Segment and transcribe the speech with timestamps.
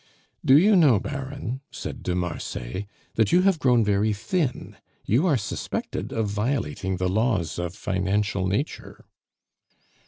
[0.43, 4.77] "Do you know, Baron," said de Marsay, "that you have grown very thin?
[5.05, 9.05] You are suspected of violating the laws of financial Nature."